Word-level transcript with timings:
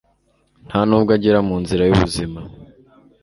nta 0.67 0.79
n'ubwo 0.87 1.11
agera 1.17 1.39
mu 1.47 1.55
nzira 1.63 1.83
y'ubuzima 1.85 2.39